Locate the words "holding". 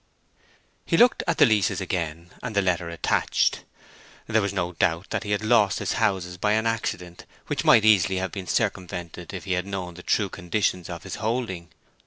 11.17-11.69